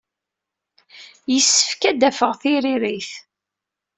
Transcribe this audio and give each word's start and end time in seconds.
Yessefk 1.33 1.81
ad 1.89 1.97
d-afeɣ 1.99 2.31
tiririt. 2.41 3.11